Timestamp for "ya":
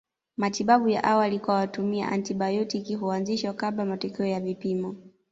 0.89-1.03, 4.25-4.39